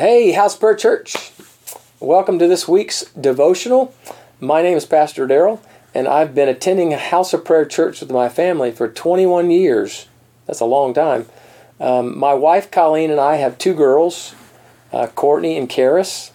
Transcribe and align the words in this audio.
Hey, 0.00 0.32
House 0.32 0.56
Prayer 0.56 0.74
Church. 0.74 1.30
Welcome 2.00 2.38
to 2.38 2.48
this 2.48 2.66
week's 2.66 3.04
devotional. 3.12 3.94
My 4.40 4.62
name 4.62 4.78
is 4.78 4.86
Pastor 4.86 5.28
Daryl, 5.28 5.60
and 5.94 6.08
I've 6.08 6.34
been 6.34 6.48
attending 6.48 6.92
House 6.92 7.34
of 7.34 7.44
Prayer 7.44 7.66
Church 7.66 8.00
with 8.00 8.10
my 8.10 8.30
family 8.30 8.70
for 8.70 8.88
21 8.88 9.50
years. 9.50 10.06
That's 10.46 10.60
a 10.60 10.64
long 10.64 10.94
time. 10.94 11.26
Um, 11.78 12.18
my 12.18 12.32
wife 12.32 12.70
Colleen 12.70 13.10
and 13.10 13.20
I 13.20 13.36
have 13.36 13.58
two 13.58 13.74
girls, 13.74 14.34
uh, 14.90 15.08
Courtney 15.08 15.58
and 15.58 15.68
Karis, 15.68 16.30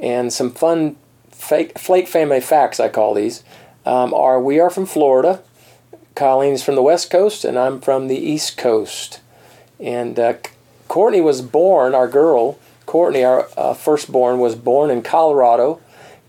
and 0.00 0.32
some 0.32 0.50
fun 0.50 0.96
fake, 1.30 1.78
flake 1.78 2.08
family 2.08 2.40
facts, 2.40 2.80
I 2.80 2.88
call 2.88 3.14
these, 3.14 3.44
um, 3.86 4.12
are 4.12 4.42
we 4.42 4.58
are 4.58 4.70
from 4.70 4.86
Florida. 4.86 5.40
Colleen's 6.16 6.64
from 6.64 6.74
the 6.74 6.82
West 6.82 7.12
Coast, 7.12 7.44
and 7.44 7.56
I'm 7.56 7.80
from 7.80 8.08
the 8.08 8.18
East 8.18 8.56
Coast. 8.56 9.20
And 9.78 10.18
uh, 10.18 10.34
Courtney 10.88 11.20
was 11.20 11.42
born, 11.42 11.94
our 11.94 12.08
girl, 12.08 12.58
Courtney, 12.88 13.22
our 13.22 13.46
uh, 13.54 13.74
firstborn, 13.74 14.38
was 14.38 14.54
born 14.54 14.88
in 14.90 15.02
Colorado. 15.02 15.78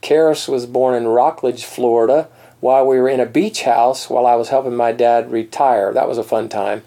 Karis 0.01 0.49
was 0.49 0.65
born 0.65 0.93
in 0.93 1.07
Rockledge, 1.07 1.63
Florida, 1.63 2.27
while 2.59 2.85
we 2.85 2.99
were 2.99 3.07
in 3.07 3.21
a 3.21 3.25
beach 3.25 3.61
house 3.61 4.09
while 4.09 4.25
I 4.25 4.35
was 4.35 4.49
helping 4.49 4.75
my 4.75 4.91
dad 4.91 5.31
retire. 5.31 5.93
That 5.93 6.09
was 6.09 6.17
a 6.17 6.23
fun 6.23 6.49
time. 6.49 6.83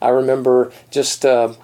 I 0.00 0.10
remember 0.10 0.70
just, 0.92 1.26
uh, 1.26 1.54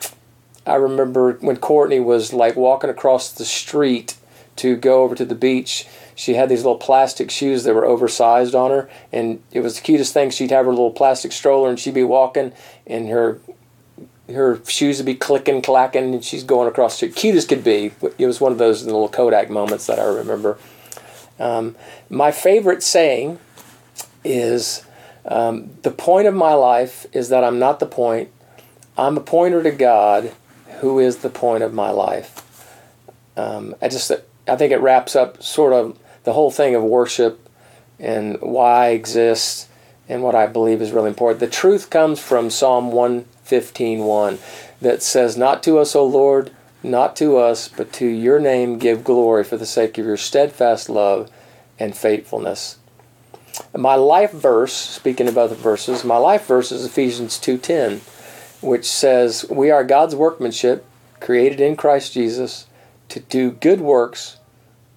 I 0.67 0.75
remember 0.75 1.34
when 1.34 1.56
Courtney 1.56 2.01
was 2.01 2.33
like 2.33 2.56
walking 2.56 2.91
across 2.91 3.30
the 3.30 3.45
street 3.45 4.17
to 4.56 4.75
go 4.75 5.05
over 5.05 5.15
to 5.15 5.25
the 5.25 5.37
beach. 5.37 5.87
She 6.17 6.34
had 6.34 6.48
these 6.48 6.65
little 6.65 6.79
plastic 6.79 7.31
shoes 7.31 7.62
that 7.62 7.77
were 7.77 7.87
oversized 7.87 8.56
on 8.56 8.73
her, 8.73 8.91
and 9.12 9.41
it 9.53 9.61
was 9.61 9.77
the 9.77 9.83
cutest 9.83 10.12
thing. 10.12 10.31
She'd 10.31 10.51
have 10.51 10.67
her 10.67 10.73
little 10.73 10.91
plastic 10.91 11.31
stroller, 11.31 11.70
and 11.70 11.79
she'd 11.79 11.95
be 11.95 12.03
walking, 12.03 12.55
and 12.89 13.09
her 13.09 13.39
her 14.34 14.60
shoes 14.66 14.98
would 14.98 15.06
be 15.06 15.14
clicking, 15.14 15.62
clacking, 15.62 16.14
and 16.14 16.25
she's 16.25 16.44
going 16.44 16.69
across 16.69 16.92
the 16.92 16.97
street. 16.97 17.16
Cute 17.16 17.36
as 17.36 17.47
could 17.47 17.64
be. 17.64 17.92
It 18.19 18.27
was 18.27 18.41
one 18.41 18.52
of 18.52 18.58
those 18.58 18.84
little 18.84 19.08
Kodak 19.08 19.50
moments 19.50 19.86
that 19.86 19.98
I 19.98 20.05
remember. 20.05 20.58
Um, 21.39 21.77
my 22.08 22.30
favorite 22.30 22.83
saying 22.83 23.39
is 24.24 24.84
um, 25.24 25.70
the 25.83 25.91
point 25.91 26.27
of 26.27 26.34
my 26.34 26.55
life 26.55 27.06
is 27.12 27.28
that 27.30 27.44
I'm 27.44 27.58
not 27.58 27.80
the 27.80 27.86
point. 27.86 28.30
I'm 28.97 29.16
a 29.16 29.20
pointer 29.20 29.62
to 29.62 29.70
God, 29.70 30.33
who 30.80 30.98
is 30.98 31.19
the 31.19 31.30
point 31.30 31.62
of 31.62 31.72
my 31.72 31.91
life. 31.91 32.39
Um, 33.36 33.74
I 33.80 33.89
just 33.89 34.11
I 34.46 34.56
think 34.56 34.72
it 34.72 34.80
wraps 34.80 35.17
up 35.17 35.42
sort 35.42 35.72
of 35.72 35.98
the 36.24 36.33
whole 36.33 36.50
thing 36.50 36.74
of 36.74 36.83
worship 36.83 37.48
and 37.98 38.41
why 38.41 38.86
I 38.86 38.89
exist 38.91 39.69
and 40.08 40.22
what 40.22 40.34
I 40.34 40.47
believe 40.47 40.83
is 40.83 40.92
really 40.92 41.08
important. 41.08 41.41
The 41.41 41.47
truth 41.47 41.91
comes 41.91 42.20
from 42.20 42.50
Psalm 42.50 42.92
1 42.92 43.25
15:1 43.45 44.39
that 44.81 45.03
says, 45.03 45.36
"Not 45.36 45.62
to 45.64 45.78
us, 45.78 45.95
O 45.95 46.05
Lord, 46.05 46.50
not 46.83 47.14
to 47.17 47.39
us, 47.39 47.69
but 47.69 47.92
to 47.95 48.06
your 48.06 48.41
name 48.41 48.78
give 48.78 49.05
glory 49.05 49.45
for 49.45 49.56
the 49.56 49.67
sake 49.67 49.98
of 49.98 50.06
your 50.06 50.17
steadfast 50.17 50.89
love 50.89 51.30
and 51.78 51.97
faithfulness." 51.97 52.77
My 53.77 53.95
life 53.95 54.33
verse, 54.33 54.73
speaking 54.73 55.28
about 55.28 55.50
the 55.50 55.55
verses, 55.55 56.05
my 56.05 56.17
life 56.17 56.47
verse 56.47 56.73
is 56.73 56.84
Ephesians 56.84 57.39
2:10, 57.39 58.00
which 58.61 58.91
says, 58.91 59.45
"We 59.48 59.70
are 59.70 59.84
God's 59.84 60.17
workmanship, 60.17 60.84
created 61.20 61.61
in 61.61 61.77
Christ 61.77 62.12
Jesus, 62.12 62.67
to 63.11 63.20
do 63.20 63.50
good 63.50 63.80
works 63.80 64.36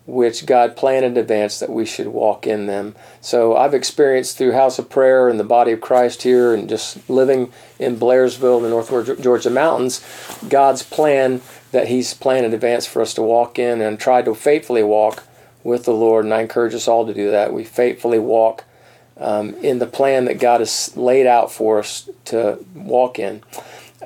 which 0.06 0.46
God 0.46 0.76
planned 0.76 1.06
in 1.06 1.18
advance 1.18 1.60
that 1.60 1.70
we 1.70 1.86
should 1.86 2.08
walk 2.08 2.46
in 2.46 2.68
them. 2.68 2.96
So 3.22 3.56
I've 3.56 3.74
experienced 3.74 4.38
through 4.38 4.52
House 4.52 4.78
of 4.78 4.90
Prayer 4.90 5.28
and 5.28 5.40
the 5.40 5.44
body 5.44 5.72
of 5.72 5.82
Christ 5.82 6.24
here 6.24 6.54
and 6.54 6.70
just 6.70 7.10
living 7.10 7.52
in 7.80 7.98
Blairsville, 7.98 8.62
the 8.62 8.70
North 8.70 9.22
Georgia 9.22 9.50
mountains, 9.50 10.06
God's 10.48 10.84
plan 10.84 11.42
that 11.72 11.88
He's 11.88 12.14
planned 12.14 12.46
in 12.46 12.54
advance 12.54 12.86
for 12.86 13.02
us 13.02 13.14
to 13.16 13.24
walk 13.24 13.58
in 13.58 13.82
and 13.82 14.00
try 14.00 14.22
to 14.22 14.36
faithfully 14.36 14.84
walk 14.84 15.24
with 15.64 15.86
the 15.86 15.94
Lord. 15.94 16.26
And 16.26 16.34
I 16.34 16.42
encourage 16.42 16.76
us 16.76 16.88
all 16.88 17.08
to 17.08 17.14
do 17.14 17.32
that. 17.32 17.52
We 17.52 17.64
faithfully 17.64 18.20
walk 18.20 18.64
um, 19.18 19.56
in 19.56 19.80
the 19.80 19.88
plan 19.88 20.26
that 20.26 20.40
God 20.40 20.60
has 20.60 20.96
laid 20.96 21.26
out 21.26 21.52
for 21.52 21.80
us 21.80 22.10
to 22.26 22.64
walk 22.76 23.18
in. 23.18 23.42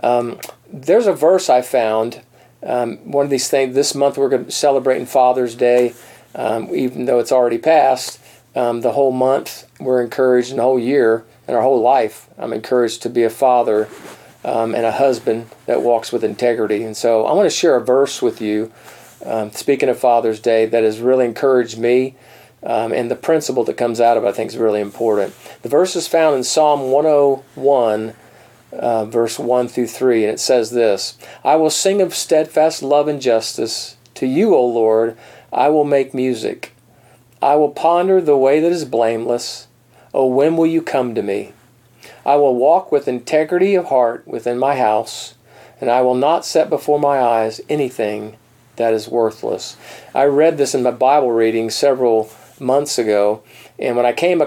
Um, 0.02 0.40
there's 0.72 1.08
a 1.08 1.14
verse 1.14 1.50
I 1.50 1.62
found 1.62 2.22
um, 2.64 2.98
one 3.12 3.26
of 3.26 3.30
these 3.30 3.50
things, 3.50 3.76
this 3.76 3.96
month 3.96 4.18
we're 4.18 4.30
going 4.30 4.46
to 4.46 4.52
celebrating 4.52 5.06
Father's 5.06 5.56
Day, 5.56 5.94
um, 6.36 6.74
even 6.74 7.06
though 7.06 7.20
it's 7.20 7.32
already 7.32 7.58
passed. 7.58 8.20
Um, 8.56 8.82
the 8.82 8.94
whole 8.94 9.12
month 9.12 9.70
we're 9.80 10.02
encouraged, 10.02 10.50
and 10.50 10.60
the 10.60 10.64
whole 10.64 10.80
year, 10.80 11.26
and 11.48 11.56
our 11.56 11.64
whole 11.64 11.82
life, 11.82 12.28
I'm 12.38 12.54
encouraged 12.54 13.02
to 13.04 13.10
be 13.10 13.24
a 13.24 13.30
father 13.30 13.88
um, 14.44 14.76
and 14.76 14.86
a 14.86 14.92
husband 14.92 15.50
that 15.66 15.82
walks 15.82 16.12
with 16.12 16.24
integrity. 16.24 16.84
And 16.84 16.96
so 16.96 17.26
I 17.26 17.34
want 17.34 17.46
to 17.46 17.56
share 17.56 17.76
a 17.76 17.84
verse 17.84 18.22
with 18.22 18.42
you, 18.42 18.72
um, 19.26 19.52
speaking 19.52 19.90
of 19.90 20.00
Father's 20.00 20.40
Day, 20.40 20.66
that 20.66 20.84
has 20.84 21.00
really 21.00 21.26
encouraged 21.26 21.78
me. 21.78 22.16
Um, 22.62 22.92
and 22.92 23.10
the 23.10 23.16
principle 23.16 23.64
that 23.66 23.78
comes 23.78 24.02
out 24.02 24.18
of 24.18 24.26
it, 24.26 24.28
I 24.28 24.32
think, 24.34 24.50
is 24.50 24.58
really 24.58 24.82
important. 24.82 25.34
The 25.62 25.70
verse 25.70 25.96
is 25.96 26.08
found 26.08 26.36
in 26.36 26.44
Psalm 26.44 26.92
101, 26.92 28.14
uh, 28.72 29.06
verse 29.06 29.40
1 29.40 29.68
through 29.68 29.88
3, 29.88 30.26
and 30.26 30.34
it 30.34 30.40
says 30.40 30.72
this 30.72 31.18
I 31.44 31.56
will 31.56 31.70
sing 31.70 32.02
of 32.02 32.16
steadfast 32.16 32.82
love 32.82 33.08
and 33.08 33.22
justice. 33.22 33.96
To 34.16 34.26
you, 34.26 34.54
O 34.54 34.66
Lord, 34.66 35.18
I 35.52 35.70
will 35.70 35.86
make 35.86 36.14
music. 36.14 36.74
I 37.42 37.56
will 37.56 37.70
ponder 37.70 38.20
the 38.20 38.38
way 38.38 38.60
that 38.60 38.72
is 38.72 38.86
blameless. 38.86 39.68
O 40.14 40.26
when 40.26 40.58
will 40.58 40.66
you 40.66 40.82
come 40.82 41.16
to 41.16 41.22
me? 41.22 41.54
I 42.26 42.36
will 42.36 42.56
walk 42.56 42.92
with 42.92 43.08
integrity 43.08 43.76
of 43.76 43.86
heart 43.86 44.28
within 44.28 44.60
my 44.60 44.76
house, 44.76 45.36
and 45.80 45.90
I 45.90 46.02
will 46.02 46.16
not 46.16 46.46
set 46.46 46.70
before 46.70 47.00
my 47.00 47.20
eyes 47.20 47.62
anything 47.70 48.36
that 48.76 48.94
is 48.94 49.08
worthless. 49.08 49.78
I 50.14 50.26
read 50.26 50.58
this 50.58 50.76
in 50.76 50.84
my 50.84 50.92
Bible 50.92 51.32
reading 51.32 51.70
several 51.70 52.30
months 52.60 52.98
ago, 52.98 53.44
and 53.78 53.96
when 53.96 54.06
I 54.06 54.14
came 54.14 54.42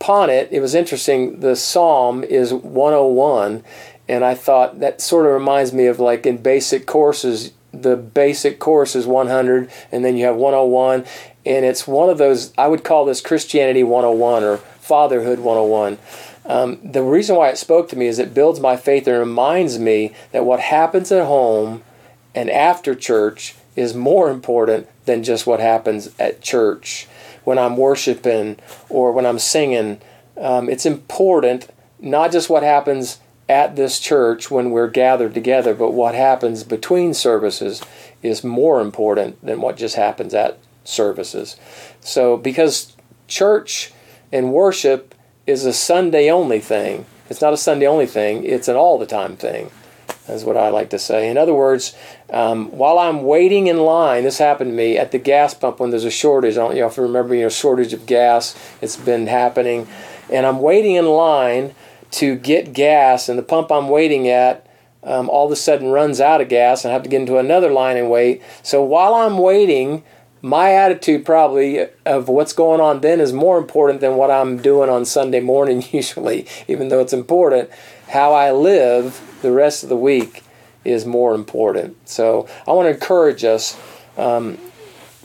upon 0.00 0.30
it, 0.30 0.48
it 0.52 0.60
was 0.60 0.74
interesting. 0.74 1.40
The 1.40 1.56
psalm 1.56 2.22
is 2.22 2.54
101, 2.54 3.64
and 4.08 4.24
I 4.24 4.34
thought 4.34 4.80
that 4.80 5.00
sort 5.00 5.26
of 5.26 5.32
reminds 5.32 5.72
me 5.72 5.86
of 5.86 5.98
like 5.98 6.24
in 6.24 6.38
basic 6.38 6.86
courses, 6.86 7.52
the 7.72 7.96
basic 7.96 8.58
course 8.58 8.94
is 8.94 9.06
100, 9.06 9.70
and 9.90 10.04
then 10.04 10.16
you 10.16 10.24
have 10.24 10.36
101, 10.36 11.04
and 11.44 11.64
it's 11.64 11.86
one 11.86 12.08
of 12.08 12.18
those, 12.18 12.52
I 12.56 12.68
would 12.68 12.84
call 12.84 13.04
this 13.04 13.20
Christianity 13.20 13.82
101 13.82 14.44
or 14.44 14.58
Fatherhood 14.58 15.40
101. 15.40 15.98
Um, 16.46 16.78
the 16.82 17.02
reason 17.02 17.36
why 17.36 17.48
it 17.50 17.58
spoke 17.58 17.88
to 17.90 17.96
me 17.96 18.06
is 18.06 18.18
it 18.18 18.32
builds 18.32 18.60
my 18.60 18.76
faith 18.76 19.06
and 19.06 19.18
reminds 19.18 19.78
me 19.78 20.14
that 20.32 20.46
what 20.46 20.60
happens 20.60 21.12
at 21.12 21.26
home 21.26 21.82
and 22.34 22.48
after 22.48 22.94
church 22.94 23.54
is 23.76 23.94
more 23.94 24.30
important 24.30 24.88
than 25.04 25.22
just 25.22 25.46
what 25.46 25.60
happens 25.60 26.10
at 26.18 26.40
church 26.40 27.06
when 27.48 27.58
I'm 27.58 27.78
worshiping 27.78 28.58
or 28.90 29.10
when 29.10 29.24
I'm 29.24 29.38
singing. 29.38 30.02
Um, 30.36 30.68
it's 30.68 30.84
important 30.84 31.66
not 31.98 32.30
just 32.30 32.50
what 32.50 32.62
happens 32.62 33.20
at 33.48 33.74
this 33.74 33.98
church 33.98 34.50
when 34.50 34.70
we're 34.70 34.90
gathered 34.90 35.32
together, 35.32 35.72
but 35.72 35.92
what 35.92 36.14
happens 36.14 36.62
between 36.62 37.14
services 37.14 37.82
is 38.22 38.44
more 38.44 38.82
important 38.82 39.42
than 39.42 39.62
what 39.62 39.78
just 39.78 39.96
happens 39.96 40.34
at 40.34 40.58
services. 40.84 41.56
So, 42.00 42.36
because 42.36 42.94
church 43.28 43.94
and 44.30 44.52
worship 44.52 45.14
is 45.46 45.64
a 45.64 45.72
Sunday 45.72 46.30
only 46.30 46.60
thing, 46.60 47.06
it's 47.30 47.40
not 47.40 47.54
a 47.54 47.56
Sunday 47.56 47.86
only 47.86 48.04
thing, 48.04 48.44
it's 48.44 48.68
an 48.68 48.76
all 48.76 48.98
the 48.98 49.06
time 49.06 49.38
thing. 49.38 49.70
Is 50.28 50.44
what 50.44 50.58
I 50.58 50.68
like 50.68 50.90
to 50.90 50.98
say. 50.98 51.30
In 51.30 51.38
other 51.38 51.54
words, 51.54 51.94
um, 52.30 52.70
while 52.70 52.98
I'm 52.98 53.22
waiting 53.22 53.66
in 53.66 53.78
line, 53.78 54.24
this 54.24 54.36
happened 54.36 54.70
to 54.70 54.76
me 54.76 54.98
at 54.98 55.10
the 55.10 55.18
gas 55.18 55.54
pump 55.54 55.80
when 55.80 55.88
there's 55.88 56.04
a 56.04 56.10
shortage. 56.10 56.54
I 56.54 56.58
don't 56.58 56.74
you 56.74 56.82
know 56.82 56.88
if 56.88 56.98
you 56.98 57.02
remember, 57.02 57.34
you 57.34 57.42
know, 57.42 57.48
shortage 57.48 57.94
of 57.94 58.04
gas. 58.04 58.54
It's 58.82 58.96
been 58.96 59.26
happening, 59.26 59.88
and 60.30 60.44
I'm 60.44 60.60
waiting 60.60 60.96
in 60.96 61.06
line 61.06 61.74
to 62.12 62.36
get 62.36 62.74
gas, 62.74 63.28
and 63.28 63.38
the 63.38 63.42
pump 63.42 63.72
I'm 63.72 63.88
waiting 63.88 64.28
at 64.28 64.66
um, 65.02 65.30
all 65.30 65.46
of 65.46 65.52
a 65.52 65.56
sudden 65.56 65.88
runs 65.88 66.20
out 66.20 66.40
of 66.40 66.48
gas, 66.48 66.84
and 66.84 66.90
I 66.90 66.94
have 66.94 67.02
to 67.04 67.08
get 67.08 67.20
into 67.20 67.38
another 67.38 67.70
line 67.70 67.96
and 67.96 68.10
wait. 68.10 68.42
So 68.62 68.82
while 68.82 69.14
I'm 69.14 69.38
waiting, 69.38 70.04
my 70.42 70.72
attitude 70.72 71.24
probably 71.24 71.88
of 72.06 72.28
what's 72.28 72.52
going 72.52 72.80
on 72.80 73.00
then 73.00 73.20
is 73.20 73.32
more 73.32 73.58
important 73.58 74.00
than 74.00 74.16
what 74.16 74.30
I'm 74.30 74.58
doing 74.58 74.88
on 74.88 75.04
Sunday 75.04 75.40
morning 75.40 75.84
usually, 75.92 76.46
even 76.66 76.88
though 76.88 77.00
it's 77.00 77.12
important. 77.12 77.70
How 78.08 78.32
I 78.32 78.52
live 78.52 79.38
the 79.42 79.52
rest 79.52 79.82
of 79.82 79.88
the 79.88 79.96
week 79.96 80.42
is 80.84 81.04
more 81.04 81.34
important. 81.34 81.96
So 82.08 82.48
I 82.66 82.72
want 82.72 82.86
to 82.86 82.94
encourage 82.94 83.44
us 83.44 83.78
um, 84.16 84.58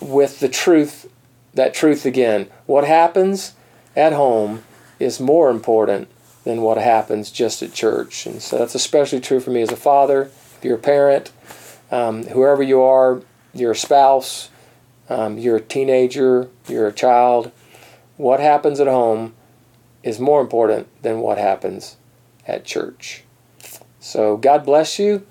with 0.02 0.40
the 0.40 0.50
truth, 0.50 1.10
that 1.54 1.74
truth 1.74 2.06
again. 2.06 2.48
What 2.66 2.86
happens 2.86 3.54
at 3.96 4.14
home 4.14 4.64
is 5.00 5.20
more 5.20 5.50
important 5.50 6.10
than 6.44 6.62
what 6.62 6.78
happens 6.78 7.32
just 7.32 7.64
at 7.64 7.74
church. 7.74 8.26
And 8.26 8.42
so 8.42 8.58
that's 8.58 8.76
especially 8.76 9.22
true 9.22 9.40
for 9.40 9.52
me 9.52 9.62
as 9.62 9.72
a 9.72 9.78
father, 9.78 10.24
if 10.24 10.60
you're 10.64 10.76
a 10.76 10.80
parent, 10.80 11.32
um, 11.92 12.24
whoever 12.24 12.62
you 12.62 12.82
are, 12.82 13.22
you're 13.54 13.76
spouse, 13.76 14.50
um, 15.10 15.38
you're 15.38 15.58
a 15.58 15.62
teenager, 15.62 16.50
you're 16.68 16.88
a 16.88 16.94
child. 16.94 17.52
What 18.18 18.40
happens 18.40 18.80
at 18.80 18.88
home 18.88 19.34
is 20.04 20.20
more 20.20 20.42
important 20.42 20.88
than 21.02 21.20
what 21.20 21.38
happens 21.38 21.98
at 22.48 22.66
church. 22.66 23.24
So 24.00 24.38
God 24.38 24.66
bless 24.66 25.00
you. 25.00 25.26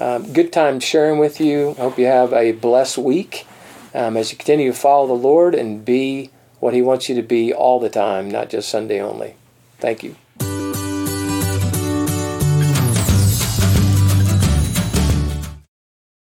Um, 0.00 0.32
good 0.32 0.52
time 0.52 0.80
sharing 0.80 1.18
with 1.18 1.40
you. 1.40 1.74
Hope 1.74 1.98
you 1.98 2.06
have 2.06 2.32
a 2.32 2.52
blessed 2.52 2.98
week 2.98 3.46
um, 3.94 4.16
as 4.16 4.32
you 4.32 4.38
continue 4.38 4.72
to 4.72 4.78
follow 4.78 5.06
the 5.06 5.12
Lord 5.12 5.54
and 5.54 5.84
be 5.84 6.30
what 6.60 6.74
He 6.74 6.82
wants 6.82 7.08
you 7.08 7.14
to 7.16 7.22
be 7.22 7.52
all 7.52 7.78
the 7.78 7.90
time, 7.90 8.30
not 8.30 8.48
just 8.48 8.68
Sunday 8.68 9.00
only. 9.00 9.34
Thank 9.78 10.02
you. 10.02 10.16